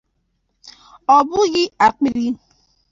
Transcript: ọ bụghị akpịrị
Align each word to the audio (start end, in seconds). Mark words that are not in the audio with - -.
ọ 1.15 1.17
bụghị 1.29 1.63
akpịrị 1.85 2.25